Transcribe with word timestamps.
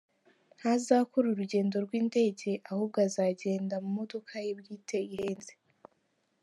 Ntazakora 0.57 1.27
urugendo 1.29 1.75
rw’indege 1.85 2.49
ahubwo 2.71 2.97
azagenda 3.07 3.75
mu 3.83 3.89
modoka 3.97 4.33
ye 4.45 4.51
bwite 4.59 4.97
ihenze. 5.13 5.53